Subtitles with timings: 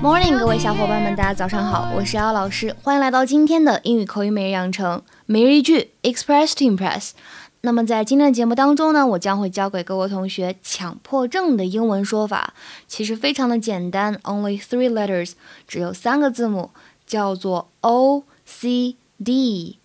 [0.00, 7.10] Morning，各位小伙伴们，大家早上好，我是姚老师，欢迎来到今天的英语口语每日养成每日一句 Express to Impress。
[7.62, 12.54] 那么在今天的节目当中呢，我将会教给各位同学强迫症的英文说法，
[12.86, 15.32] 其实非常的简单，only three letters，
[15.66, 16.70] 只有三个字母，
[17.04, 19.78] 叫做 O C D。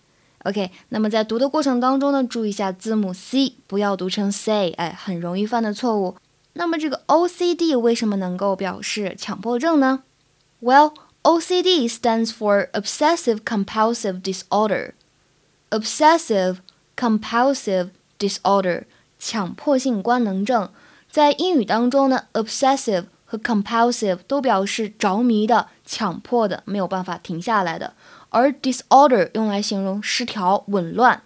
[0.44, 6.14] OK，那么在读的过程当中呢，注意一下字母 C，不要读成 say，哎，很容易犯的错误。
[6.54, 10.04] 那么这个 OCD 为什么能够表示强迫症呢
[10.62, 14.92] ？Well, OCD stands for obsessive compulsive disorder.
[15.70, 16.58] Obsessive
[16.96, 18.84] compulsive disorder
[19.18, 20.70] 强迫性官能症，
[21.10, 27.94] 在英语当中呢，obsessive 和 compulsive 都表示着迷的、强迫的、没有办法停下来的，
[28.28, 31.23] 而 disorder 用来形容失调、紊乱。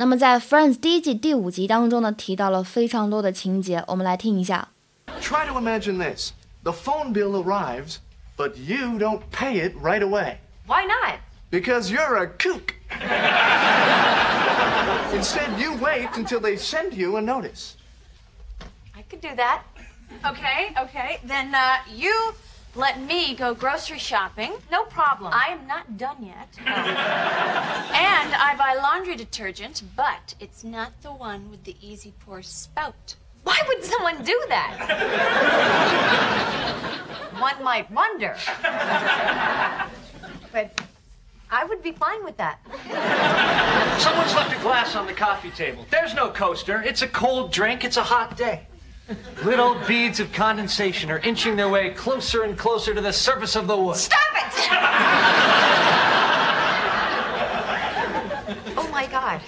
[0.00, 4.68] 那么在 Friends 第一季第五集当中呢，提到了非常多的情节，我们来听一下。
[5.20, 7.98] Try to imagine this: the phone bill arrives.
[8.36, 10.38] but you don't pay it right away.
[10.66, 11.20] Why not?
[11.50, 12.74] Because you're a kook.
[15.14, 17.76] Instead, you wait until they send you a notice.
[18.94, 19.62] I could do that.
[20.24, 21.18] Okay, okay.
[21.24, 22.34] Then uh, you
[22.75, 24.53] let me go grocery shopping.
[24.71, 25.33] No problem.
[25.33, 26.47] I am not done yet.
[26.57, 26.67] and
[28.33, 33.15] I buy laundry detergent, but it's not the one with the easy pour spout.
[33.43, 34.77] Why would someone do that?
[37.39, 38.37] one might wonder.
[40.51, 40.81] but
[41.49, 42.59] I would be fine with that.
[43.99, 45.85] Someone's left a glass on the coffee table.
[45.89, 46.81] There's no coaster.
[46.81, 47.83] It's a cold drink.
[47.83, 48.67] It's a hot day.
[49.43, 53.67] Little beads of condensation are inching their way closer and closer to the surface of
[53.67, 53.97] the wood.
[53.97, 54.53] Stop it!
[58.77, 59.41] oh my god.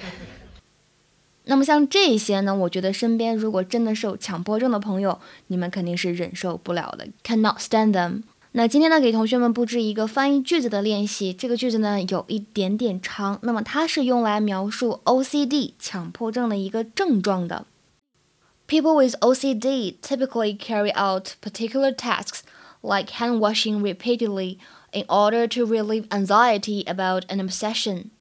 [1.45, 8.23] 那么像这些呢，我觉得身边如果真的是有强迫症的朋友，你们肯定是忍受不了的，cannot stand them。
[8.53, 11.33] 那今天呢，给同学们布置一个翻译句子的练习。
[11.33, 17.66] 这个句子呢有一点点长，那么它是用来描述 OCD 强迫症的一个症状的。
[18.68, 22.44] People with OCD typically carry out particular tasks
[22.81, 24.57] like hand washing repeatedly
[24.91, 28.12] in order to relieve anxiety about an obsession.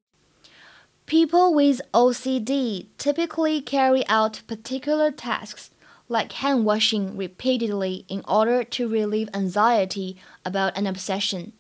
[1.07, 5.71] People with OCD typically carry out particular tasks
[6.09, 11.53] like hand washing repeatedly in order to relieve anxiety about an obsession.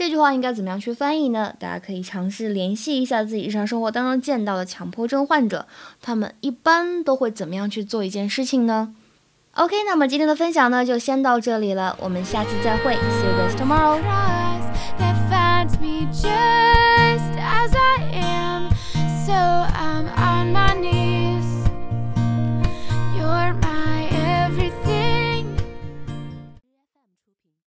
[0.00, 1.52] 这句话应该怎么样去翻译呢？
[1.58, 5.66] 大家可以尝试联系一下自己日常生活当中见到的强迫症患者，
[6.00, 8.94] 他们一般都会怎么样去做一件事情呢
[9.56, 14.00] ？OK，那么今天的分享呢就先到这里了，我们下次再会，See you guys tomorrow.